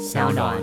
[0.00, 0.56] 小暖。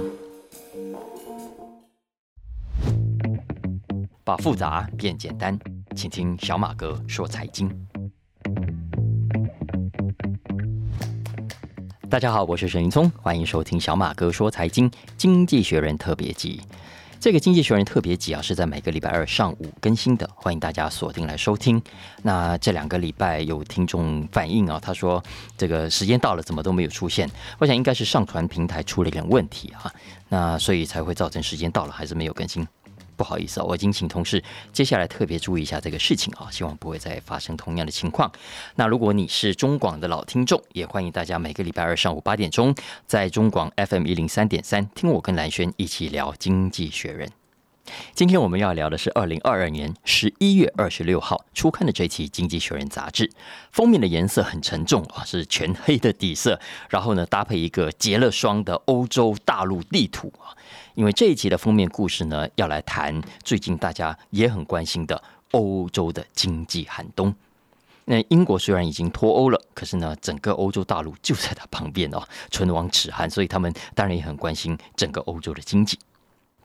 [4.23, 5.55] 把复杂变简单，
[5.95, 7.69] 请听小马哥说财经。
[12.09, 16.59] 大家好，我是沈云聪，欢迎收听小马哥说财经经济学人特别集。
[17.27, 21.83] 这个经济学人特别集啊，是在每个礼拜二上午更新的，欢迎大家锁定来收听。
[22.23, 25.21] 那这两个礼拜有听众反映啊，他说
[25.57, 27.29] 这个时间到了，怎么都没有出现？
[27.57, 29.93] 我想应该是上传平台出了一点问题啊，
[30.29, 32.65] 那所以才会造成时间到了还是没有更新。
[33.17, 38.31] 不好意思啊，我已经请同事接下来特别注意一下这个事情啊，希望不会再发生同样的情况。
[38.75, 42.73] 那如果你是中广的老听众，也欢迎大家每个礼拜二上午八点钟，
[43.05, 47.27] 在中广 FM 一零三点三听我跟蓝轩一起聊《经济学人》。
[48.13, 53.31] 今天我们要聊的是二零二二年十一月二十六号初刊的这期《经济学人》杂志，
[53.71, 60.55] 封面的颜色很沉重啊，是全黑的底色，然后呢搭配一个结了霜的欧洲大陆地图啊。
[60.95, 67.33] 因为这一期的封面故事呢，要来谈最近大家也很关心的欧洲的经济寒冬。
[68.05, 75.99] 那英国虽然已经脱欧了，可是呢，整个欧洲大陆就在它旁边哦，唇亡齿寒，所以他们当然也很关心整个欧洲的经济。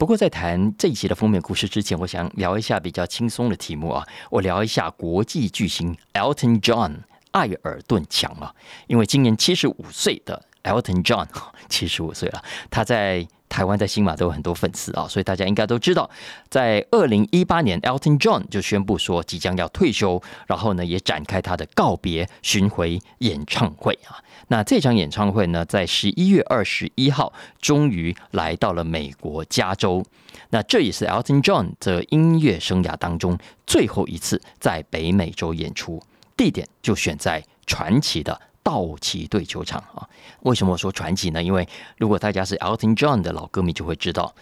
[0.03, 6.97] 不过，在谈这一期的封面故事之前，我想聊一下比较轻松的题目啊，我聊一下国际巨星 Elton John
[7.31, 8.53] 艾尔顿强啊，
[8.89, 11.29] 因为今年七十五岁的 Elton John
[11.71, 13.29] 七十五岁了，他在。
[13.53, 16.09] 台湾在新马都有很多粉丝啊，所以大家应该都知道，
[16.49, 24.17] 在二零一八年，Elton John 就宣布说即将要退休，然后呢也展开他的告别巡回演唱会啊。
[24.49, 27.31] 那这场演唱会呢，在十一月二十一号
[27.61, 30.03] 终于来到了美国加州。
[30.49, 36.03] 那这也是 Elton John 的音乐生涯当中最后一次在北美洲演出，
[36.39, 38.41] 地点就选在传奇的。
[38.63, 40.09] 道奇队球场啊，
[40.41, 41.43] 为什么我说传奇呢？
[41.43, 44.35] 因为如果大家是 Elton John 的老歌迷，就会知道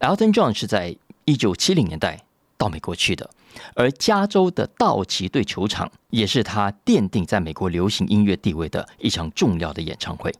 [0.00, 2.22] Elton John 是在一九七零年代
[2.56, 3.28] 到美国去的，
[3.74, 10.34] 而加州的道奇队球场也是他奠定在美国流行音乐地位的一场重要的演唱会。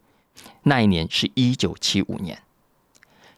[0.62, 2.42] 那一年是一九七五年，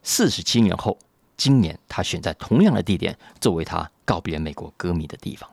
[0.03, 0.99] 四十七年后，
[1.37, 5.49] 今年他选在同样的地点作为他告别美国歌迷的地方。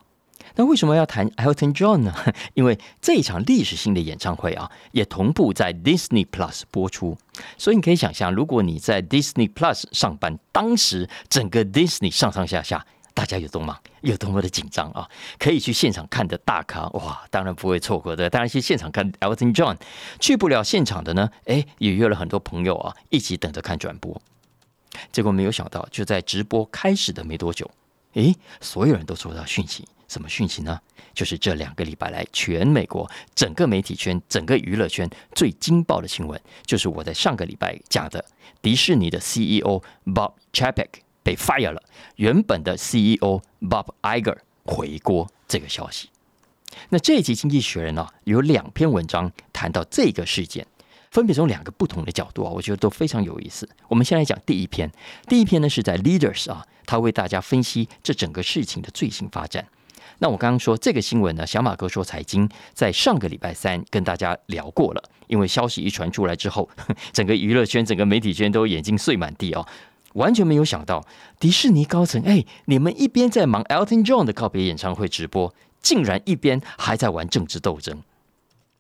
[0.56, 2.16] 那为什么要谈 Elton John 呢？
[2.56, 7.18] 因为这一场历史性的演唱会啊，也同步在 Disney Plus 播出。
[7.58, 15.10] 所以你可以想象，如果你在 Disney Plus 上班，当时整个 Disney 上上下下，大家有多忙，有多么的紧张啊！
[15.38, 18.30] 可以去现场看的大咖，哇，当然不会错过的。
[18.30, 19.78] 当然去现场看 Elton John，
[20.20, 24.22] 去不了现场的呢，哎，也约了很多朋友啊，一起等着看转播。
[25.12, 27.70] 结果没有想到，就在直播开始的没多久，
[28.14, 29.86] 诶，所有人都收到讯息。
[30.08, 30.80] 什么讯息呢？
[31.14, 38.24] 就是这两个礼拜来，全美国整个媒体圈、整个娱乐圈最惊爆的新闻，就是我在上个礼拜讲的，
[38.62, 40.90] 迪士尼的 CEO Bob Chapek
[41.24, 41.82] 被 fire 了，
[42.18, 46.10] 原本的 CEO Bob Iger 回国这个消息。
[46.90, 50.68] 那这一集《经济学人》呢，有两篇文章谈到这个事件，
[51.12, 53.70] 分别从两个不同的角度啊，我觉得都非常有意思。
[53.88, 54.92] 我们先来讲第一篇，
[55.30, 59.66] 第一篇呢是在 Leaders 啊，他为大家分析这整个事情的最新发展。
[60.20, 66.70] 那我刚刚说这个新闻呢，小马哥说财经在上个礼拜三跟大家聊过了，因为消息一传出来之后，
[67.12, 69.68] 整个娱乐圈、整个媒体圈都眼睛碎满地哦，
[70.14, 71.06] 完全没有想到
[71.40, 78.02] 迪士尼高层，哎，你们一边在忙 Elton John 的告别演唱会直播，竟然一边还在玩政治斗争。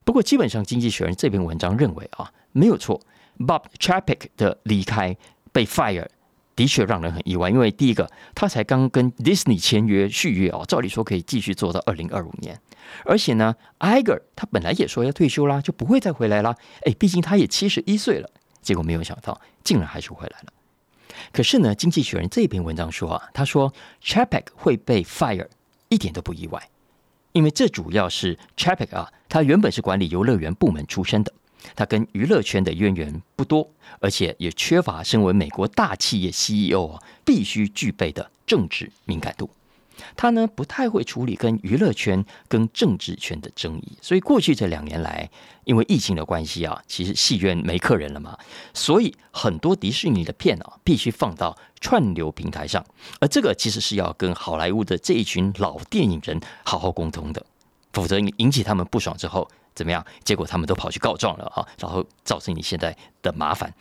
[0.03, 3.01] 不过基本上，《经济学人》这篇文章认为啊，没有错
[3.39, 5.17] ，Bob Chapek 的离开
[5.51, 6.07] 被 fire。
[6.55, 12.59] 的确让人很意外，因为第一个，他才刚跟 Disney 签约续约哦，照理说可以继续做到二零二五年，
[13.03, 16.55] 而且呢，Iger 他本来也说要退休啦，就不会再回来啦。
[16.85, 18.29] 哎，毕竟他也七十一岁了，
[18.61, 20.53] 结果没有想到，竟然还是回来了。
[21.33, 25.47] 可是呢，《经济学人》这篇文章说啊，他说 Chapek 会被 fire
[25.89, 26.69] 一点都不意外，
[27.33, 31.33] 因为这主要是 Chapek 啊，他原本是管理游乐园部门出身的。
[31.75, 39.49] 他跟娱乐圈的渊源不多，而且也缺乏身为美国大企业 CEO 必须具备的政治敏感度。
[40.17, 45.29] 他呢不太会处理跟娱乐圈、跟政治圈的争议，所以过去这两年来，
[45.63, 48.37] 因为疫情的关系啊，其实戏院没客人了嘛，
[48.73, 52.85] 所以很多迪士尼的片啊必须放到串流平台上，
[53.21, 57.45] 而这个其实是要跟好莱坞的这一群老电影人好好沟通的，
[57.93, 59.49] 否则引起他们不爽之后。
[59.75, 60.03] 怎么样？
[60.23, 63.71] 结果他们都跑去告状了啊，然后造成你现在的麻烦。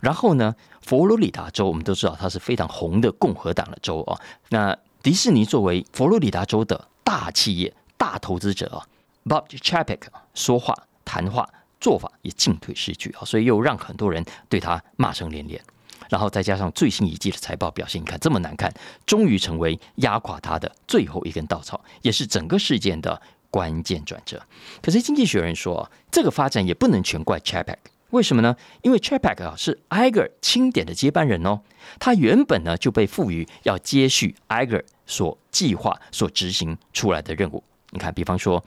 [0.00, 4.18] 然后呢，佛罗里达州我们都知道它是非常红的共和党的州啊。
[4.48, 8.82] 那迪士尼作为佛罗里达州的大企业、大投资者啊
[9.24, 10.00] ，Bob Chapek
[10.34, 11.48] 说话谈话
[11.80, 15.62] 做法也进退失据啊，所以又让很多人对他骂声连连。
[16.08, 18.72] 然后再加上最新一季的财报表现，你看这么难看，
[19.06, 23.20] 终于成为压垮他的最后一根稻草，也是整个事件的
[23.52, 24.42] 关键转折。
[24.80, 27.76] 可是经济学人说，这个发展也不能全怪 Chapek，
[28.10, 28.56] 为什么呢？
[28.82, 31.60] 因为 Chapek 啊是 Iger 钦点的接班人哦，
[32.00, 37.62] 他原本呢就被赋予要接续 Iger 所计划、所执行出来的任务。
[37.90, 38.64] 你看，比方说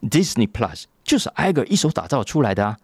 [0.00, 2.78] Disney Plus 就是 Iger 一手打造出来的啊。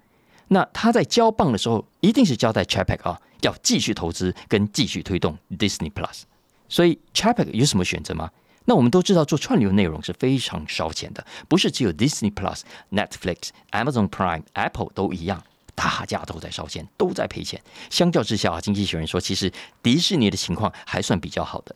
[0.49, 6.23] 那他在交棒的时候，一定是交代 Chapek 啊，要继续投资跟继续推动 Disney Plus。
[6.69, 8.31] 所以 Chapek 有什么选择吗？
[8.69, 12.61] 那我们都知道，做串流内容是非常烧钱的，不是只有 Disney Plus、
[12.93, 15.43] Netflix、Amazon Prime、Apple 都一样，
[15.75, 17.59] 大家都在烧钱，都在赔钱。
[17.89, 19.51] 相较之下啊，经济学人说，其实
[19.83, 21.75] 迪士尼的情况还算比较好的。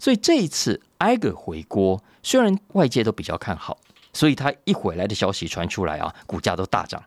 [0.00, 3.78] 所以这一次挨个回锅，虽然外界都比较看好，
[4.12, 7.00] 所以他一回来的消息传出来啊，股价都大涨。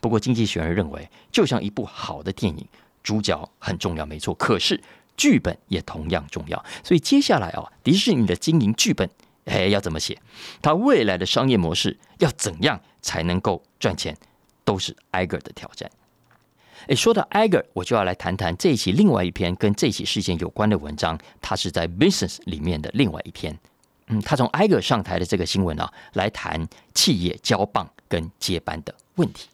[0.00, 2.64] 不过，经济学人认为，就像一部好的电影，
[3.02, 4.32] 主角很重要，没错。
[4.34, 4.80] 可是
[5.20, 6.64] 剧本也同样重要。
[6.82, 9.06] 所以接下来啊，迪士尼的经营剧本，
[9.44, 10.18] 哎，要怎么写？
[10.62, 14.16] 它未来的商业模式要怎样才能够赚钱，
[14.64, 15.90] 都是挨个的挑战。
[16.88, 21.18] 哎，说到挨个，我就要来谈谈这一期另外一篇跟这起事件有关的文章。
[21.42, 23.54] 它是在 Business 里面的另外一篇。
[24.06, 29.48] 嗯，他从挨个上台的这个新闻啊，来谈企业交棒跟接班的问题。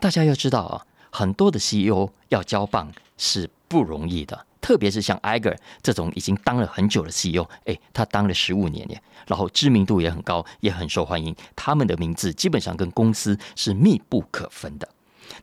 [0.00, 14.88] 大家要知道啊，很多的 CEO 要交棒是不容易的，特别是像 Iger 这种已经当了很久的 CEO，哎，他当了十五年耶，然后知名度也很高，也很受欢迎，他们的名字基本上跟公司是密不可分的。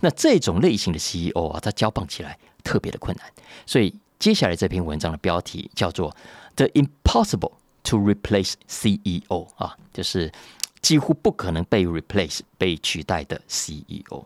[0.02, 3.26] 那这种类型的 CEO 啊，他交棒起来特别的困难，
[3.66, 6.14] 所以接下来这篇文章的标题叫做
[6.58, 7.54] “The Impossible
[7.86, 10.30] to Replace CEO” 啊，就是
[10.82, 14.26] 几乎不可能被 replace 被取代的 CEO。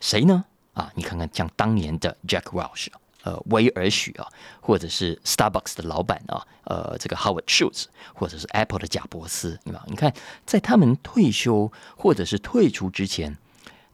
[0.00, 0.46] 谁呢？
[0.72, 2.88] 啊，你看看像当年的 Jack Welch，
[3.26, 4.28] 呃，威尔许啊，
[4.60, 9.84] 或者是 Starbucks 的老板啊，呃，这个 Howard Schultz，或者是 Apple 的贾伯斯，对吧？
[9.88, 10.14] 你看，
[10.46, 13.36] 在他们退休或者是退出之前，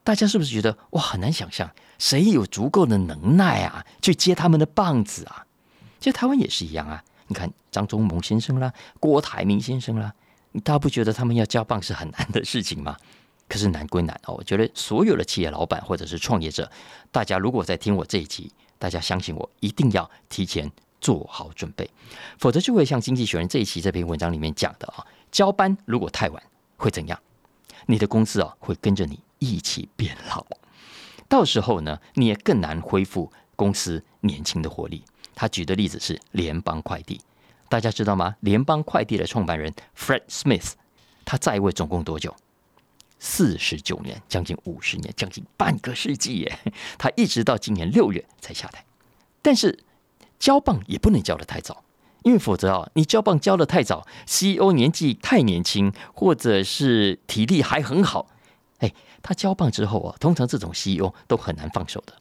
[0.04, 5.46] 大家是不是觉得哇，很难想象谁有足够的能耐啊，去接他们的棒子啊？
[5.98, 7.02] 其实台湾也是一样啊。
[7.28, 8.70] 你看张忠谋先生啦，
[9.00, 10.12] 郭台铭先生啦，
[10.62, 12.98] 大家不觉得他们要交棒是很难的事情吗？
[13.48, 16.70] 可是难归难哦，我觉得所有的企业老板或者是创业者，
[17.10, 18.52] 大家如果在听我这一集，
[18.82, 20.68] 大家相信我，一定要提前
[21.00, 21.88] 做好准备，
[22.36, 26.42] 否则就会像《经济学人》这一期这篇文章里面讲的啊，交班如果太晚
[26.76, 27.16] 会怎样？
[27.86, 30.44] 你的公司啊会跟着你一起变老，
[31.28, 35.04] 到时候呢你也更难恢复公司年轻的活力。
[35.36, 37.20] 他举的例子是联邦快递，
[37.68, 38.34] 大家知道吗？
[38.40, 40.72] 联邦快递的创办人 Fred Smith，
[41.24, 42.34] 他在位总共多久？
[43.24, 46.58] 四十九年，将近五十年，将近半个世纪耶！
[46.98, 48.84] 他一直到今年六月才下台。
[49.40, 49.78] 但是
[50.40, 51.84] 交棒也不能交的太早，
[52.24, 58.26] 因为否则啊，你交棒交的太早，CEO 年纪太年轻，或者是体力还很好，
[58.78, 58.92] 哎，
[59.22, 62.14] 他交棒之后啊，通常这种 CEO 都很难放手的。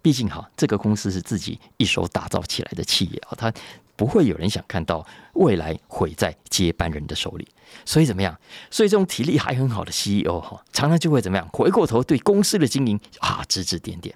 [0.00, 3.52] 毕竟哈，这个公司是自己一手打造起来的企业啊，他。
[3.96, 7.48] 不会有人想看到未来毁在接班人的手里，
[7.84, 8.38] 所以怎么样？
[8.70, 11.48] 所以这种体力还很好的 CEO 哈，常常就会怎么样？
[11.52, 14.14] 回过头对公司的经营啊指指点点。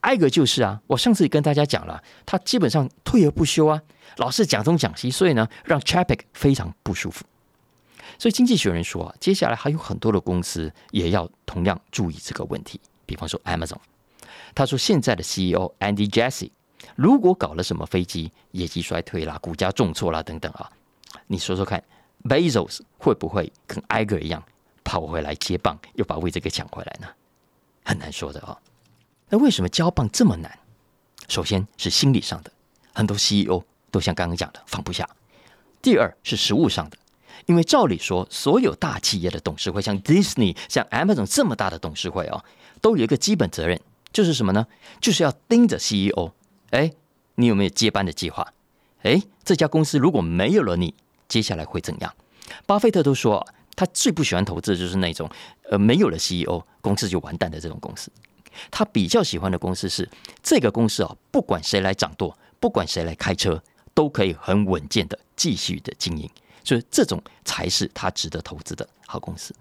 [0.00, 3.80] 艾格就是啊，我上次也跟大家讲了，他基本上退而不休啊，
[4.16, 7.24] 老是讲东讲西，所以呢，让 Chapek 非常不舒服。
[8.18, 12.80] 所以经济学人说啊，接下来还有很多的公司也要同样注意这个问题。
[13.06, 13.78] 比方说 Amazon，
[14.54, 16.50] 他说现在的 CEO Andy Jassy。
[16.96, 20.70] 如果搞了什么飞机业绩衰退啦、股价重挫啦等等啊，
[21.26, 21.82] 你说说看
[22.24, 24.42] ，Bezos 会不会跟挨个一样
[24.84, 27.06] 跑回来接棒，又把位置给抢回来呢？
[27.84, 28.58] 很难说的啊。
[29.28, 30.58] 那为什么交棒这么难？
[31.28, 32.50] 首先是心理上的，
[32.94, 35.04] 很多 CEO 都像刚刚讲的放不下；
[35.82, 36.96] 第二是实物上的，
[37.46, 42.44] 因为照理说，所有大企业的董事会，像 Disney、像 Amazon 这么大的董事会啊，
[42.80, 43.78] 都有一个基本责任，
[44.12, 44.66] 就是什么呢？
[45.00, 46.32] 就是要盯着 CEO。
[46.70, 46.92] 哎，
[47.36, 48.52] 你有没有接班的计划？
[49.02, 50.94] 哎，这家公司如果没有了你，
[51.28, 52.14] 接下来会怎样？
[52.66, 53.46] 巴菲特都说，
[53.76, 55.30] 他最不喜欢投资就是那种
[55.70, 58.10] 呃没有了 CEO，公司就完蛋的这种公司。
[58.70, 60.08] 他比较喜欢的公司是
[60.42, 63.62] 这个公司啊，不管谁来掌舵，不管谁来开车，
[63.94, 66.28] 都可以很稳健的继续的经营。
[66.64, 69.54] 所以这种才是他值得投资的好公司。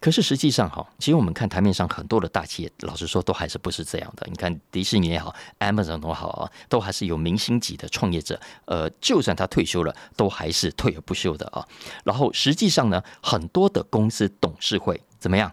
[0.00, 4.26] 可是实际上哈，其实我们看台面上很多的大企业，老实说都还是不是这样的。
[4.30, 8.38] 你看迪士尼也好，Amazon 都好啊，都还是有明星级的创业者。
[8.66, 11.66] 呃，就算他退休了，都还是退而不休的啊。
[12.04, 15.52] 然后实际上呢，很多的公司董事会怎么样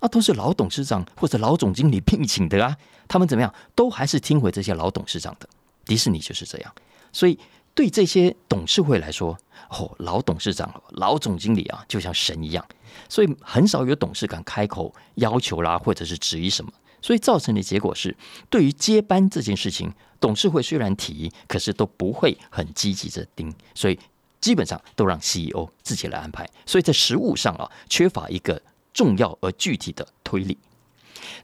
[0.00, 2.76] 啊，都是老董事长或者老总经理聘请的啊，
[3.06, 5.48] 他们怎么样，都还是听回这些老董事长的。
[5.84, 6.74] 迪士尼就是这样，
[7.12, 7.38] 所以
[7.74, 9.36] 对这些董事会来说，
[9.68, 12.64] 哦，老董事长、老总经理啊，就像神一样，
[13.08, 16.72] 所以很少有董事敢开口要求啦，或者是质疑什么。
[17.02, 18.16] 所以造成的结果是，
[18.48, 23.98] 对于接班这件事情，董事会虽然提，可是都不会很积极的盯，所以
[24.40, 26.48] 基本上都让 CEO 自己来安排。
[26.64, 28.62] 所以在实务上啊，缺乏一个
[28.94, 30.56] 重要而具体的推理。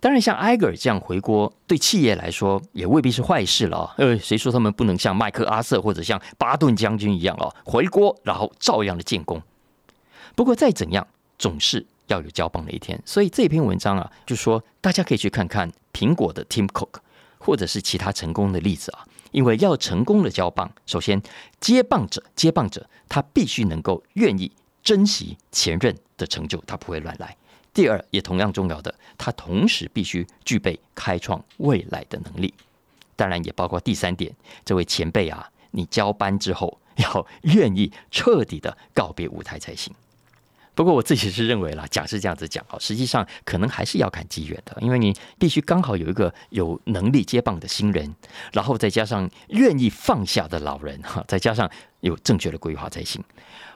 [0.00, 3.94] 当然，像埃格尔这样回国，对企业来说也未必是坏事了啊。
[3.98, 9.42] 呃，谁说他们不能像麦克阿瑟或者像巴顿将军一样哦，回国然后照样的建功？
[10.34, 11.06] 不过再怎样，
[11.38, 11.86] 总是。
[12.10, 16.94] 要有交棒的一天，所以这篇文章啊，就说大家可以去看看苹果的 Tim Cook，
[17.38, 19.06] 或者是其他成功的例子啊。
[19.30, 21.22] 因为要成功的交棒，首先
[21.60, 24.50] 接棒者接棒者他必须能够愿意
[24.82, 27.36] 珍惜前任的成就，他不会乱来。
[27.72, 32.52] 第二，也同样重要的，他同时必须具备开创未来的能力。
[33.16, 34.32] 当然，也包括第三点，
[34.64, 39.94] 这位前辈啊，你交班之后要愿意彻底的告别舞台才行。
[40.74, 48.14] 不过我自己是认为啦，讲是这样子讲哦，实际上可能还是要看机缘的，因为你必须刚好有一个有能力接棒的新人，
[48.52, 53.22] 然后再加上愿意放下的老人哈，再加上有正确的规划才行。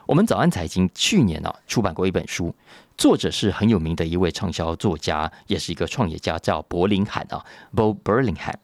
[0.07, 2.55] 我们早安财经去年啊出版过一本书，
[2.97, 8.55] 作者是很有名的一位畅销作家，也是一个创业家，叫柏林罕啊，Bo Berlingham。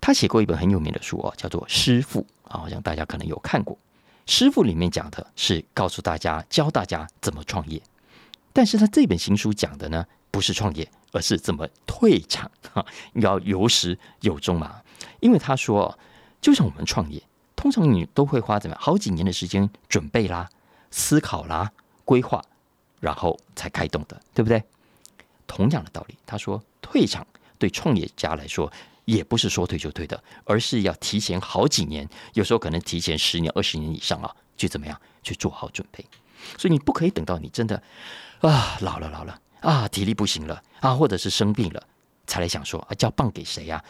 [0.00, 2.20] 他写过一本很有名的书啊，叫做《师傅》
[2.52, 3.78] 啊，好像大家可能有看过。
[4.26, 7.80] 师傅里面讲的是告诉大家教大家怎么创业，
[8.52, 12.84] 但是他这本新书讲的呢不是创业，而是怎么退场哈，
[13.14, 14.80] 要有始有终嘛。
[15.20, 15.98] 因为他说，
[16.40, 17.22] 就像我们创业，
[17.54, 20.50] 通常你都会花怎么样好几年的时间准备啦、
[20.90, 21.70] 思考啦、
[22.04, 22.42] 规划，
[23.04, 24.62] 然后才开动的，对不对？
[25.46, 27.26] 同样的道理，他说退场
[27.58, 28.72] 对创业家来说。
[29.06, 36.02] 也不是说退就退的，而是要提前好几年，有时候可能提前十年、二十年以上啊，去怎么样去做好准备。
[36.56, 37.82] 所以你不可以等到你真的
[38.40, 41.86] 啊老了老了啊体力不行了啊，或者是生病了，
[42.26, 43.84] 才来想说啊交棒给谁呀？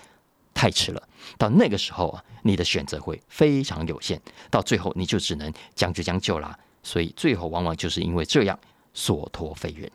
[0.52, 1.00] 太迟了。
[1.38, 6.58] 到那个时候啊，你的选择会非常有限，到最后你就只能将就将就啦。
[6.82, 8.58] 所以最后往往就是因为这样
[8.94, 9.90] 所托非人。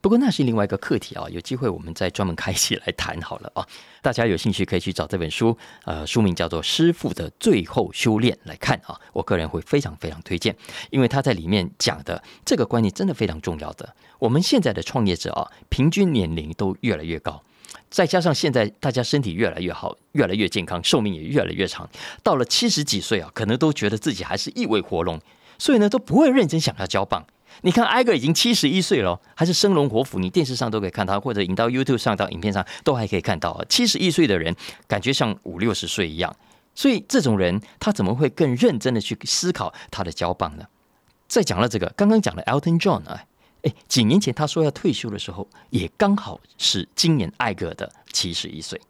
[0.00, 3.66] 不过那是另外一个课题啊，有机会我们再专门开起来谈好了啊。
[4.00, 8.98] 大家有兴趣可以去找这本书，呃，书名叫做《师傅的最后修炼》来看啊。
[9.12, 10.54] 我个人会非常非常推荐，
[10.90, 13.92] 因为他在里面讲的这个观念真的非常重要的。
[14.20, 17.42] 我们现在的创业者啊，平均年龄都越来越高，
[17.90, 21.90] 再加上现在大家身体越来越好，越来越健康，寿命也越来越长，
[22.22, 25.20] 到了七十几岁啊，可能都觉得自己还是一尾活龙，
[25.58, 27.26] 所以呢，都不会认真想要交棒。
[27.62, 30.18] 你看，艾格已经七十一岁了，还是生龙活虎。
[30.18, 33.64] 你电视上都可以看到，或者引到 YouTube 上到影片上都还可以看到。
[33.68, 34.54] 七十一岁的人，
[34.86, 36.34] 感觉像五六十岁一样。
[36.74, 40.64] 所以这种人，他怎么会更认真的去思考他的交棒呢？
[41.26, 43.24] 再讲了这个，刚刚讲了 Elton John 啊，
[43.62, 48.80] 哎，几年前他说要退休的时候，也刚好是今年艾格的七十一岁。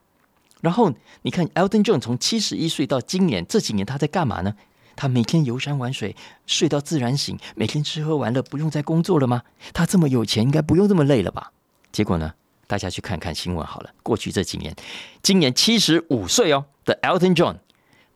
[0.61, 4.55] 然后你看 Elton John 从七十一岁到今年这几年他在干嘛呢？
[5.01, 9.45] 他每天游山玩水，睡到自然醒，每天吃喝玩乐，不用再工作了吗？
[9.73, 11.53] 他这么有钱，应该不用这么累了吧？
[11.93, 12.35] 结果呢？
[12.67, 13.91] 大家去看看新闻好了。
[14.03, 14.75] 过去这几年，
[15.23, 17.59] 今年七十五岁哦的 Elton John，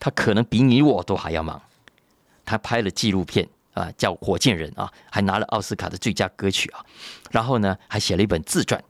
[0.00, 1.62] 他可能比你我都还要忙。
[2.44, 6.84] 他拍了纪录片啊，叫《火箭人》啊，还拿了奥斯卡的最佳歌曲啊。
[7.30, 8.82] 然后呢，还写了一本自传。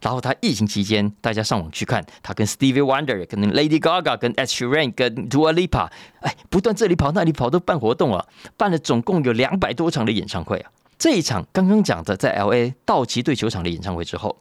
[0.00, 8.26] 然后他疫情期间，大家上网去看他跟 Stevie Wonder、跟 Lady Gaga、跟 Ed Sheeran、跟 Dua Lipa，哎，不断这里跑那里跑，都办活动啊，
[8.56, 10.70] 办了总共有两百多场的演唱会啊。
[10.98, 14.38] 这一场刚刚讲的在 L A 道奇队球场的演唱会之后，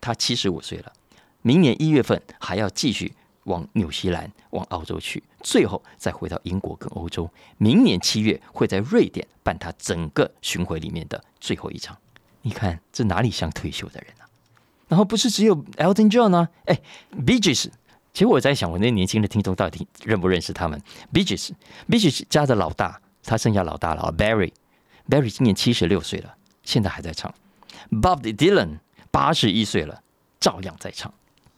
[0.00, 0.92] 他七十五岁了，
[1.42, 7.30] 明年一月份还要继续往纽西兰、往澳洲去，最后再回到英国跟欧洲。
[7.56, 11.96] 明年七月会在瑞典办他整个巡回里面的最后一场。
[12.42, 14.23] 你看这哪里像退休的人啊？
[14.88, 16.48] 然后不是只有 Elton John 呢？
[16.66, 16.78] 哎
[17.24, 17.68] ，Bee Gees，
[18.12, 20.80] 其实我在想，我那年轻的听众到底认不认识他们
[21.12, 27.32] ？Bee Gees，Bee Gees 家的老大，他剩下老大了啊，Barry，Barry 今年七十六岁了，现在还在唱。
[27.90, 28.78] Bob Dylan
[29.10, 30.02] 八十一岁了，
[30.38, 31.12] 照样在唱。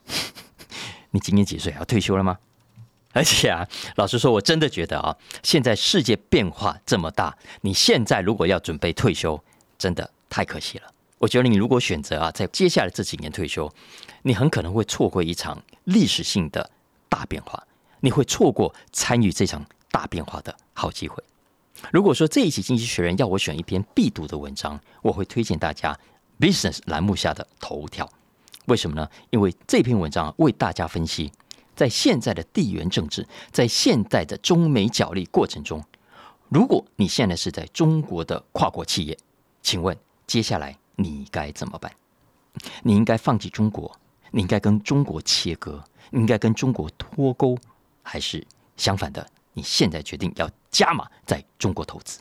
[1.10, 1.72] 你今年几岁？
[1.78, 2.38] 要退休了吗？
[3.12, 3.66] 而且啊，
[3.96, 9.42] 老实说，我真的觉得啊，现在世界变化这么大，你现在如果要准备退休，
[9.78, 10.92] 真的太可惜了。
[11.18, 13.72] 我觉得你如果选择啊，在接下来这几年退休，
[14.22, 16.70] 你很可能会错过一场历史性的
[17.08, 17.66] 大变化，
[18.00, 21.22] 你会错过参与这场大变化的好机会。
[21.90, 25.98] 如果说这一期《经济学人》要我选一篇必读的文章，我会推荐大家
[26.38, 28.10] Business 栏目下的头条。
[28.66, 29.08] 为什么呢？
[29.30, 31.32] 因为这篇文章为大家分析，
[31.74, 35.82] 在现在的地缘政治，在现在的中美角力过程中，
[36.48, 39.16] 如果你现在是在中国的跨国企业，
[39.62, 39.96] 请问
[40.26, 41.92] 接下来你该怎么办？
[42.82, 43.94] 你应该放弃中国？
[44.32, 45.82] 你应该跟中国切割？
[46.10, 47.56] 应该跟中国脱钩？
[48.02, 48.44] 还是
[48.76, 49.26] 相反的？
[49.52, 52.20] 你现在决定要加码在中国投资？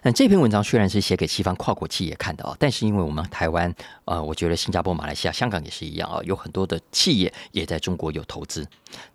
[0.00, 3.74] 那这篇文章虽然是写给西方跨国企业看的啊，但是因为我们台湾，
[4.04, 8.64] 呃，我觉得新加坡、马来西亚、香港也是一样啊，有很多的企业也在中国有投资，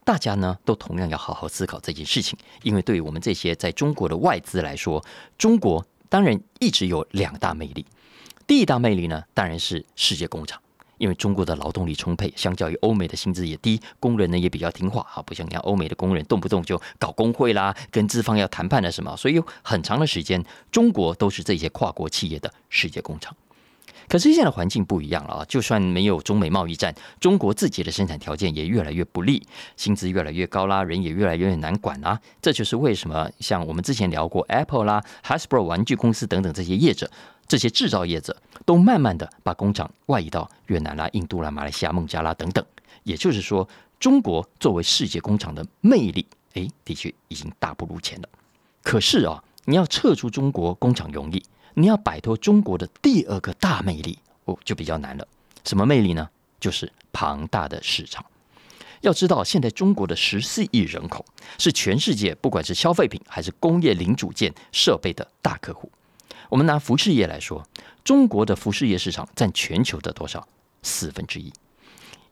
[0.04, 5.04] 大家呢都同样要好好思考这件事情，因为对于我们这些在中国的外资来说，
[5.38, 7.86] 中国当然一直有两大魅力，
[8.48, 10.60] 第一大魅力呢当然是世界工厂。
[11.00, 23.36] 因为中国的劳动力充沛，相较于欧美的薪资也低，工人呢也比较听话啊，不像你看欧美的工人动不动就搞工会啦，跟资方要谈判的什么，所以有很长的时间，中国都是这些跨国企业的世界工厂。
[24.14, 25.46] 可是现在的环境不一样了啊！
[25.50, 29.42] 就算没有中美贸易战，中国自己的生产条件也越来越不利，
[29.76, 32.22] 薪资越来越高啦，人也越来越难管啦。
[32.40, 37.10] 这就是为什么像我们之前聊过 Apple 啦、Hasbro 玩具公司等等这些业者，
[37.48, 42.64] 这些制造业者都慢慢的把工厂外移到越南啦、印度啦、马来西亚、孟加拉等等。
[43.02, 43.68] 也就是说，
[44.00, 48.30] 中国作为世界工厂的魅力，哎，的确已经大不如前了。
[48.84, 51.44] 可是啊，你要撤出中国工厂容易。
[51.76, 55.28] 你要摆脱中国的第二个大魅力，哦，就比较难了。
[55.66, 56.30] 什么魅力呢？
[56.60, 58.24] 就是庞大的市场。
[59.02, 61.26] 要知道，现在中国的十四亿人口
[61.58, 65.92] 是全世界不管是消费品还是工业零组件设备的大客户。
[66.50, 67.68] 我们拿服饰业来说，
[68.04, 70.48] 中国的服饰业市场占全球的多少？
[70.84, 71.52] 四分之一。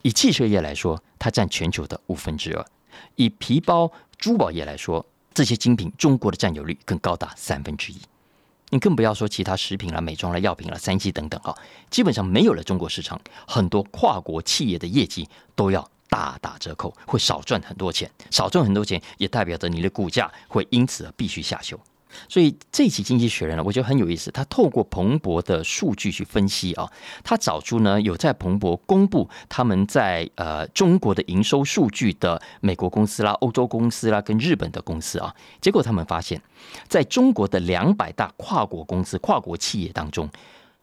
[0.02, 2.66] 以汽车业来说，它占全球的五分之二。
[3.16, 8.00] 以皮包、珠宝业来说，这些精品中国的占有率更高达三分之一。
[8.72, 11.54] 你更不要说其他食品了、美妆了、药品了、三 C 等等啊，
[11.90, 21.78] 基本上没有了中国市场，很多跨国企业的业绩都要大打折扣，会少赚很多钱，少赚很多钱也代表着你的股价会因此而必须下修。
[22.28, 24.32] 所以这期《经济学人》呢，我觉得很有意思。
[24.32, 26.90] 他透过彭博的数据去分析啊，
[27.24, 36.42] 他找出呢有在彭博公布他们在呃中国的营收数据的美国公司啦、欧洲公司啦跟日本的公司啊，结果他们发现，
[36.88, 40.30] 在中国的两百大跨国公司、跨国企业当中，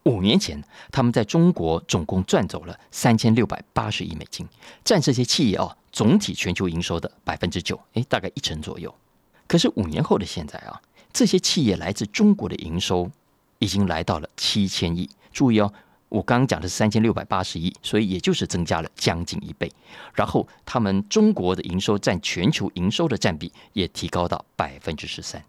[0.05, 4.47] 五年前他们在中国总共赚走了三千六百八十亿美金，
[4.85, 8.95] 占这些企业啊总体全球营收的百分之九，哎，大概一成左右。
[9.47, 10.81] 可是五年后的现在啊。
[11.13, 13.11] 这些企业来自中国的营收
[13.59, 15.09] 已经来到了七千亿。
[15.33, 15.73] 注意哦，
[16.09, 19.71] 我刚刚讲的是三千六百八十亿，所以也就是增加了将近一倍。
[20.15, 25.43] 然后，他们中国的营收占全球营收的占比也提高到百分之十三。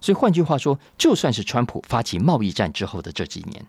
[0.00, 3.64] 所以换句话说，就算是川普发起贸易战之后的这几年，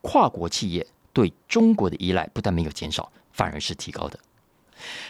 [0.00, 4.18] 跨国企业对中国的依赖不但没有减少，反而是提高的。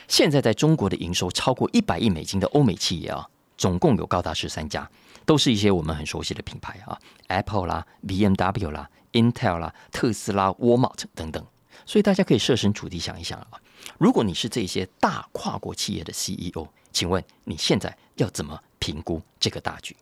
[0.06, 3.28] 现在在中国的营收超过一百亿美金的欧美企业啊，
[3.58, 4.90] 总共有高达十三家。
[5.26, 11.44] 都是一些我们很熟悉的品牌啊，Apple 啦、B M W 啦、Intel 啦、特斯拉、Walmart 等等。
[11.84, 13.60] 所以大家可以设身处地想一想啊，
[13.98, 19.94] 如果你是这些大跨国企业的 CEO，请问你现在要怎么评估这个大局？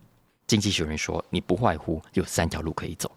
[0.47, 3.11] 经济学人说，你不外乎有三条路可以走。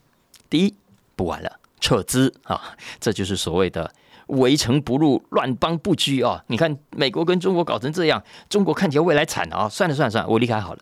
[0.48, 0.74] 第一，
[1.14, 3.88] 不玩了，撤资啊，这就是所谓的
[4.30, 6.44] 围城不入，乱邦不居啊。
[6.48, 10.80] 你看美国跟中国搞成这样，中国看起来未来惨啊，算了算了算了，我离开好了。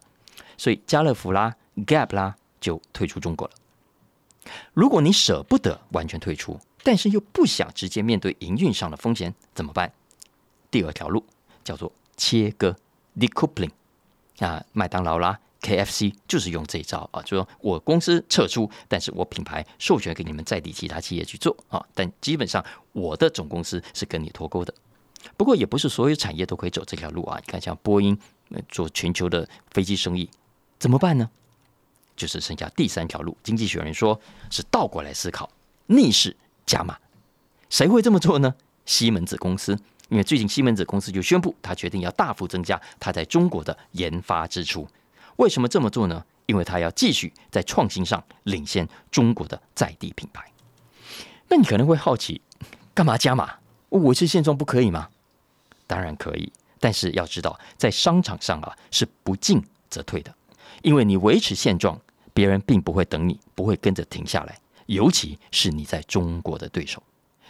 [0.56, 1.54] 所以家乐福啦、
[1.87, 3.54] Gap 啦就退出中国了。
[4.72, 9.92] 如果你舍不得完全退出，但是又不想直接面对营运上的风险，怎么办？
[10.70, 11.24] 第二条路
[11.62, 12.76] 叫做切割
[13.18, 13.70] （decoupling）。
[14.38, 24.73] 啊，麦当劳啦、KFC 就是用这一招啊，就说我公司撤出，但是我品牌授权给你们在地其他企业去做啊，但基本上我的总公司是跟你脱钩的。
[25.37, 27.38] 不过也不是所有产业都可以走这条路啊。
[27.44, 28.16] 你看，像波音
[28.68, 30.31] 做全球的飞机生意。
[30.79, 31.29] 怎么办呢？
[32.16, 33.37] 就是剩下第三条路。
[33.42, 34.18] 经济学人说
[34.51, 35.51] 是倒过来思考，
[35.87, 36.97] 逆势加码。
[37.68, 38.55] 谁会这么做呢？
[38.87, 39.77] 西门子公司，
[40.09, 44.88] 因为最近西门子公司就宣布，他决定要大幅增加他在中国的研发支出。
[45.38, 46.24] 为什么这么做呢？
[46.46, 50.51] 因为他要继续在创新上领先中国的在地品牌。
[51.48, 52.40] 那你可能会好奇，
[52.94, 53.55] 干嘛加码？
[53.90, 55.09] 维持现状不可以吗？
[55.87, 60.35] 当然可以，但是要知道，在商场上啊，是不进则退的。
[60.83, 61.98] 因为你维持现状，
[62.35, 64.59] 别人并不会等你，不会跟着停下来。
[64.87, 67.03] 尤其是你在中国的对手，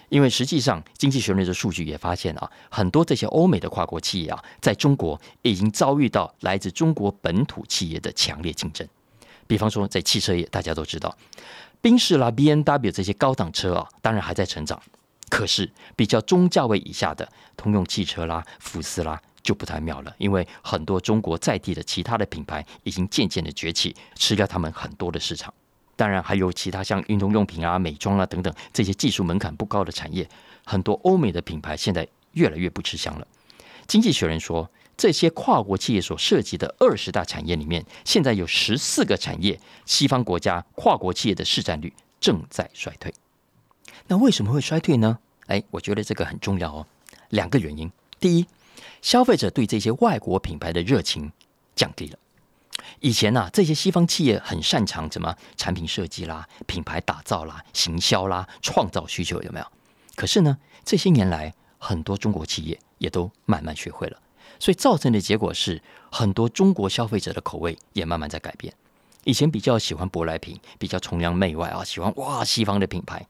[0.09, 8.87] 因为实际上，经济学人的数据也发现啊，很多这些欧美的跨国企业啊，在中国已经遭遇到来自中国本土企业的强烈竞争。
[9.47, 11.16] 比方说，在汽车业，大家都知道，
[11.81, 14.81] 宾士啦、B N W 这些高档车啊，当然还在成长。
[15.31, 25.53] 可是比较中价位以下的通用汽车啦、福斯啦，就不太妙了，因为很多中国在地的其他的品牌已经渐渐的崛起，吃掉他们很多的市场。
[25.98, 30.28] 当然还有其他像运动用品啊、美妆啊等等这些技术门槛不高的产业，
[30.64, 33.26] 很多欧美的品牌现在越来越不吃香了。
[33.88, 43.12] 经济学人说，这些跨国企业所涉及的二十大产业里面，现在有十四个产业，西方国家跨国企业的市占率正在衰退。
[44.06, 45.18] 那为什么会衰退呢？
[45.46, 46.87] 哎，我觉得这个很重要哦。
[47.30, 48.46] 两个原因：第一，
[49.02, 51.32] 消费者对这些外国品牌的热情
[51.74, 52.16] 降低了。
[53.00, 59.66] 以前呢，这些西方企业很擅长什么产品设计啦、品牌打造啦、行销啦、创造需求，有没有？
[60.16, 64.18] 可是呢，这些年来，很多中国企业也都慢慢学会了，
[64.58, 68.74] 所以造成的结果是，很多中国消费者的口味也慢慢在改变。
[69.24, 73.26] 以前比较喜欢舶来品，比较崇洋媚外啊，喜欢哇西方的品牌。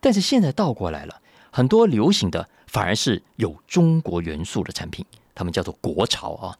[0.00, 6.56] 但是现在倒过来了，很多流行的反而是有中国元素的产品，他们叫做国潮啊。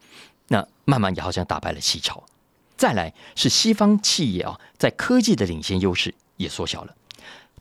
[0.49, 2.23] 那慢慢也好像打败了西潮。
[2.77, 6.95] 再来是西方企业啊，在科技的领先优势也缩小了，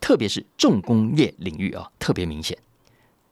[0.01, 2.59] 特别是重工业领域啊，特别明显。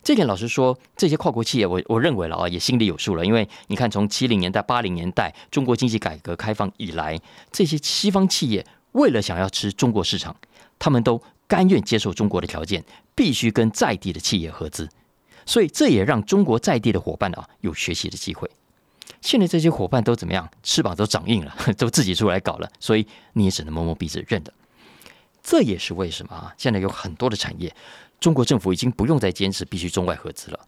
[0.02, 3.26] 这点老实说，这些跨国企业，我我认为了啊，也心里有数了。
[3.26, 10.36] 因为你看，从七零年代、八零年代中国经济改革开放以来，这些西方企业为了想要吃中国市场，
[10.78, 11.22] 他们都。
[11.48, 14.88] 甘愿接受中国的条件，必须跟在地的企业合资，
[15.46, 18.50] 所以这也让中国在地的伙伴啊有学习的机会。
[19.26, 20.48] 现在这些伙伴都怎么样？
[20.62, 24.54] 翅膀都长硬了， 都自己出来搞了，所以你也只能摸摸鼻子认的。
[25.42, 26.54] 这也是为什么啊？
[26.56, 27.74] 现在有很多的产业，
[28.20, 30.60] 中国政府已经不用再坚持必须中外合资了。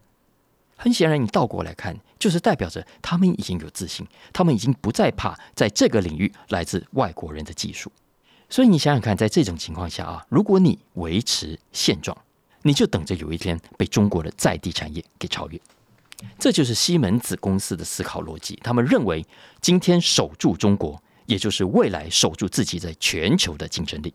[0.76, 7.92] 很显然，你倒过来看，就是代表着他们已经有自信，他们已经不再怕在这个领域来自外国人的技术。
[8.50, 12.18] 所以你想想看，在这种情况下啊，如果你维持现状，
[12.62, 15.60] 你就等着有一天被中国的在地产业给超越。
[16.38, 18.58] 这就是西门子公司的思考逻辑。
[18.62, 19.24] 他们认为，
[19.60, 24.12] 今天守住中国，也就是未来守住自己在全球的竞争力。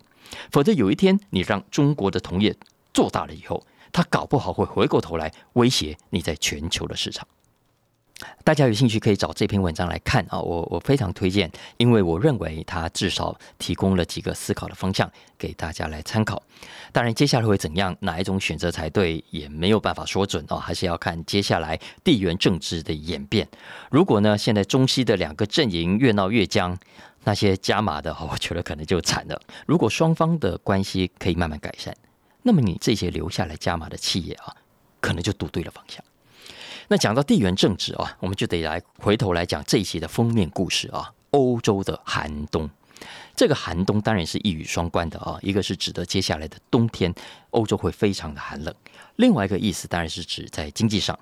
[0.51, 2.55] 否则，有一天你让中国的同业
[2.93, 7.27] 做大了以后，他搞不好会回过头来威胁你在全球的市场。
[8.43, 16.41] 大家有兴趣可以找这篇文章来看啊，我我非常推荐，因为我认为它至少提供了几个思考的方向给大家来参考。
[16.91, 23.47] 当然，接下来会怎样，哪一种选择才对，也没有办法说准哦，还是要看接下来地缘政治的演变。
[23.89, 26.77] 如果呢，现在中西的两个阵营越闹越僵，
[27.23, 29.41] 那些加码的， 我觉得可能就惨了。
[29.65, 31.93] 如果双方的关系可以慢慢改善，
[32.43, 34.55] 那么你这些留下来加码的企业啊，
[35.01, 36.03] 可能就赌对了方向。
[36.87, 41.11] 那讲到地缘政治啊，我们就得来回头来讲这一期的封面故事啊。
[41.31, 42.69] 欧洲的寒冬，
[43.35, 45.39] 这个寒冬当然是一语双关的啊。
[45.41, 47.13] 一个是指的接下来的冬天，
[47.49, 48.71] 欧洲会非常的寒冷；
[49.15, 51.17] 另外一个意思当然是指在经济上。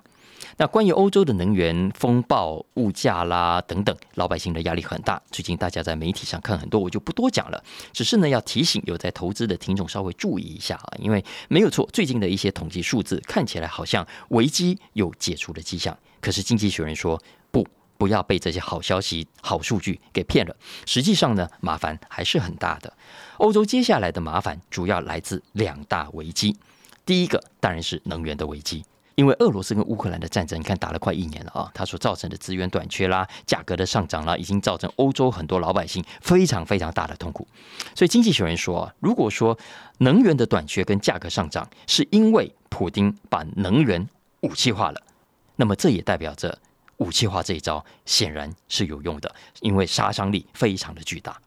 [0.56, 5.20] 那关于欧洲的能源风暴、物价啦等等，老百姓的压力很大。
[5.30, 7.62] 最近大家在媒体上看很多，我就不多讲了。
[7.92, 15.96] 只是呢，要提醒有在投资的听众稍微注意一下啊，因为没有错，最近的一些统计数字看起来好像危机有解除的迹象。
[16.20, 20.54] 可是经济学人说不，不要被这些好消息、好数据给骗了。
[20.86, 22.92] 实际上呢，麻烦还是很大的。
[23.38, 26.56] 欧洲接下来的麻烦主要来自两大危机，
[27.04, 28.84] 第一个当然是能源的危机。
[29.14, 37.46] 因为俄罗斯跟乌克兰的战争，你看打了快一年了啊，它所造成的资源短缺啦、价格的上涨啦，已经造成欧洲很多老百姓非常非常大的痛苦。
[37.94, 39.58] 所以经济学人说啊，如果说
[39.98, 44.08] 能源的短缺跟价格上涨是因为普京把能源
[44.40, 45.02] 武器化了，
[45.56, 46.58] 那么这也代表着
[46.96, 51.38] 武器化这一招显然是有用的，因为杀伤力非常的巨大。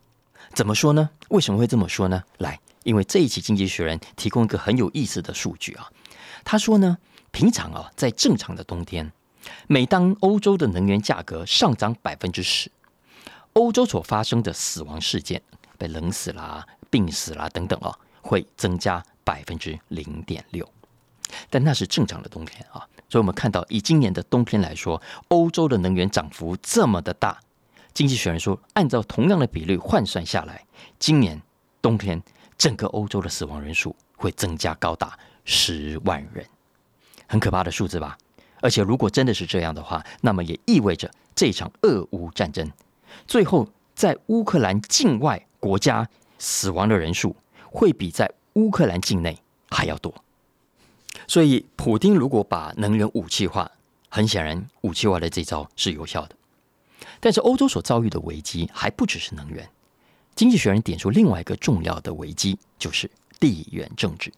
[0.54, 1.10] 怎么说呢？
[1.30, 2.24] 为什么会这么说呢？
[2.38, 5.90] 来，因为这一期经济学人提供一个很有意思的数据啊，
[6.44, 6.98] 他说呢。
[7.36, 9.12] 平常啊，在正常的冬天，
[9.68, 12.72] 每当欧洲的能源价格上涨百分之十，
[13.52, 15.42] 欧洲所发生的死亡事件，
[15.78, 20.66] 被冷死啦、病死啦等等啊，会增加百分之零点六。
[21.50, 27.38] 但那是正常的冬天啊，所以我们看到以今年的冬天来说，欧洲的能源涨幅这么的大，
[27.94, 30.66] 经济学人说，按照同样的比率换算下来，
[30.98, 31.42] 今年
[31.82, 32.24] 冬天
[32.58, 36.46] 整个欧洲的死亡人数会增加高达十万人。
[37.28, 38.18] 很可怕的数字吧？
[38.62, 42.72] 而且如果真的是这样的话，那么也意味着这场俄乌战争
[43.28, 46.08] 最后在乌克兰境外国家
[46.40, 47.36] 死亡的人数
[47.70, 49.38] 会比在乌克兰境内
[49.70, 50.14] 还要多。
[51.28, 53.70] 所以，普京如果把能源武器化，
[54.10, 56.36] 很显然武器化的这招是有效的。
[57.20, 59.68] 但是，欧洲所遭遇的危机还不只是能源，
[60.36, 63.10] 经济学人点出另外一个重要的危机，就是
[63.40, 64.32] 地缘政治。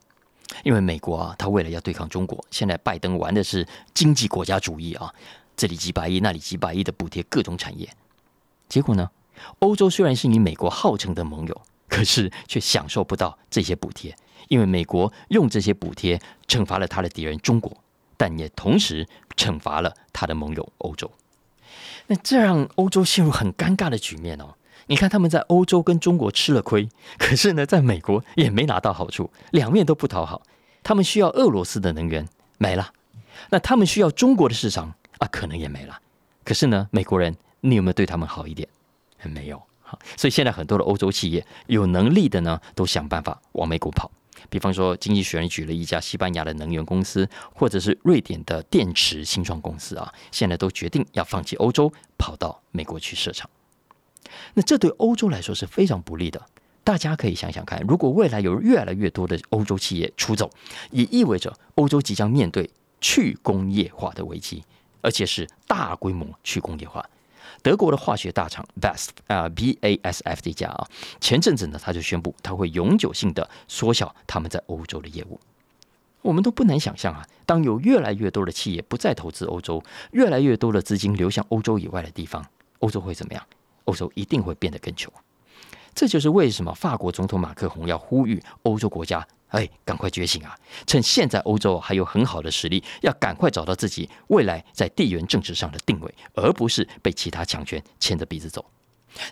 [0.64, 5.14] 因为美国啊，他为了要对抗中国，现在拜登玩的是经济国家主义啊，
[5.56, 7.90] 这里几百亿，那里几百亿的补贴各种产业。
[8.68, 9.10] 结果呢，
[9.60, 14.16] 欧洲虽然是你美国号称的盟友，可是却享受不到这些补贴，
[14.48, 17.72] 因为美国用这些补贴惩罚了他的敌人中国，
[18.18, 21.12] 但也同时惩罚了他的盟友欧洲。
[22.08, 24.56] 那这让欧洲陷入很尴尬的局面哦。
[24.88, 30.42] 你看，他们在欧洲跟中国吃了亏，可是呢，在美国也没拿到好处，两面都不讨好。
[30.82, 32.26] 他们需要俄罗斯的能源
[32.58, 32.94] 没了，
[33.50, 36.00] 那他们需要中国的市场啊，可能也没了。
[36.46, 38.68] 可是呢，美国人，你有没有对他们好一点？
[39.24, 39.62] 没有。
[40.16, 44.10] 所以现在很多的欧洲企业有能力的呢，都想办法往美国跑。
[44.50, 53.50] 比方说，经济学人举了一家西班牙的能源公司，或者是瑞典的电池新创公司啊，现在都决定要放弃欧洲，跑到美国去设厂。
[54.54, 56.42] 那这对欧洲来说是非常不利的。
[56.84, 60.50] 大家可以想想看，如果未来有越来越多的欧洲企业出走，
[60.92, 62.70] 也意味着欧洲即将面对
[63.02, 64.64] 去工业化的危机，
[65.02, 67.06] 而且是大规模去工业化。
[67.62, 70.88] 德国的化学大厂 BASF 啊，B A S F 这家啊，
[71.20, 75.40] 前阵子呢，他就宣布他会永久性的缩小他们在欧洲的业务。
[76.22, 82.46] 我们都不难想象啊，当有越来越多的企业不再投资欧洲，越来越多的资金流向欧洲以外的地方，
[82.80, 83.44] 欧洲会怎么样？
[83.88, 85.12] 欧洲一定会变得更穷，
[85.94, 90.56] 这就是为什么法国总统马克龙要呼吁欧洲国家：哎，赶快觉醒啊！
[90.86, 98.64] 趁现在欧洲还有很好的实力，要赶快找到自己未来在地缘政治上的定位，而不是被其他强权牵着鼻子走。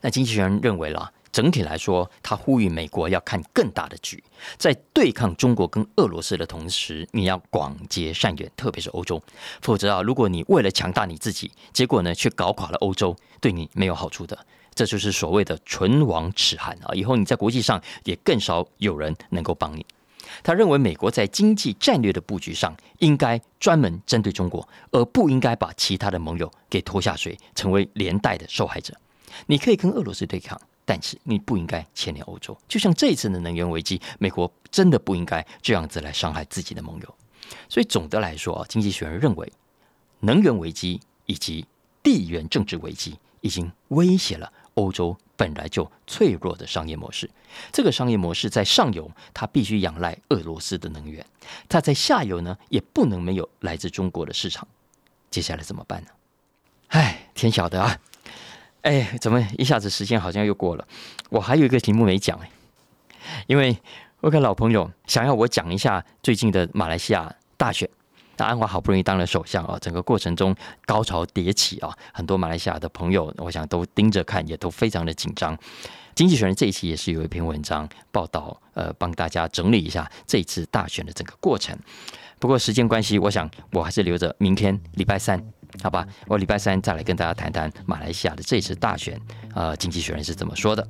[0.01, 4.23] 那经济学人认为了，整体来说，他呼吁美国要看更大的局，
[4.57, 9.21] 在对抗中国跟俄罗斯的同时，你要广结善缘，特别是欧洲，
[9.61, 13.15] 否则啊，如果你为了强大你自己，结果呢却搞垮了欧洲。
[13.41, 14.35] 对你没有好处的，
[14.73, 16.95] 这就是所谓的唇亡齿寒啊！
[16.95, 19.85] 以后你在国际上也更少有人能够帮你。
[20.41, 28.95] 他认为美国在经济战略的布局上应该专门针对中国，而不应该把其他的盟友给拖下水，成为连带的受害者。
[29.47, 32.57] 你可以跟俄罗斯对抗，但是你不应该牵连欧洲。
[32.67, 37.15] 就像这一次的能源危机，美国真的不应该这样子来伤害自己的盟友。
[37.69, 39.51] 所以总的来说啊，经济学人认为，
[40.19, 41.65] 能源危机以及
[42.01, 43.17] 地缘政治危机。
[43.41, 47.29] 已经威胁了欧洲本来就脆弱的商业模式。
[47.71, 51.23] 这个商业模式在上游，它必须仰赖俄罗斯的能源；
[51.69, 54.67] 它在下游呢，也不能没有来自中国的市场。
[55.29, 56.07] 接下来怎么办呢？
[56.87, 57.99] 唉，天晓得啊！
[58.85, 60.87] 哎，怎么一下子时间好像又过了？
[61.31, 62.51] 我还有一个题目没讲哎，
[63.47, 63.75] 因为
[64.19, 67.89] 我个老朋友想要我讲一下最近的马来西亚大选。
[68.37, 75.57] 那安华好不容易当了首相啊，整个过程中高潮迭起啊，很多马来西亚的朋友，我想都盯着看，也都非常的紧张。
[76.13, 81.75] 经济学人这一期也是有一篇文章报道，呃，帮大家整理一下这次大选的整个过程。
[82.37, 85.41] 不过时间关系，我想我还是留着明天礼拜三，
[85.81, 86.07] 好吧？
[86.27, 89.19] 我礼拜三再来跟大家谈谈马来西亚的这次大选，
[89.53, 90.87] 呃，经济学人是怎么说的。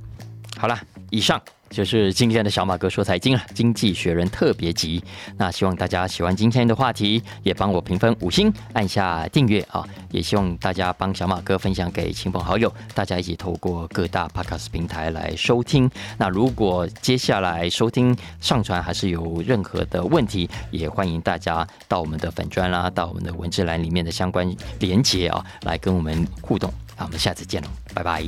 [0.57, 1.41] 好了，以上。
[1.67, 5.03] 就是今天的小马哥说财经了，经济学人特别集。
[5.35, 9.83] 那希望大家喜欢今天的话题，也帮我评分五星，按下订阅啊！
[10.11, 15.89] 也希望大家帮小马哥分享给亲朋好友，大家一起透过各大 podcast 平台来收听。
[16.17, 26.71] 那如果接下来收听上传还是有任何的问题，也欢迎大家到我们的粉砖啦，到我们的文字栏里面的相关连接啊，来跟我们互动。
[26.95, 28.23] 那我们下次见喽，拜拜。